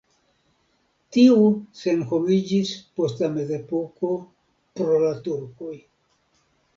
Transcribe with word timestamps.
Tiu 1.17 1.41
senhomiĝis 1.81 2.71
post 2.99 3.21
la 3.25 3.29
mezepoko 3.33 4.09
pro 4.81 4.97
la 5.05 5.13
turkoj. 5.29 5.75